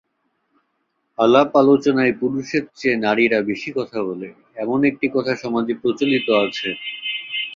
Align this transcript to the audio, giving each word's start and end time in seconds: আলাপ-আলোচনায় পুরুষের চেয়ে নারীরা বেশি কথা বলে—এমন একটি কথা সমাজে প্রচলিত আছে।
আলাপ-আলোচনায় 1.17 2.13
পুরুষের 2.19 2.63
চেয়ে 2.77 3.01
নারীরা 3.05 3.39
বেশি 3.49 3.69
কথা 3.77 3.99
বলে—এমন 4.07 4.79
একটি 4.89 5.07
কথা 5.15 5.33
সমাজে 5.43 5.73
প্রচলিত 5.81 6.27
আছে। 6.45 6.69